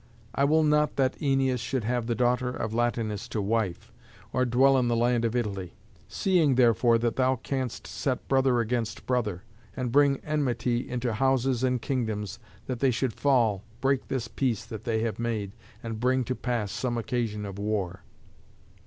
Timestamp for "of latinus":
2.49-3.27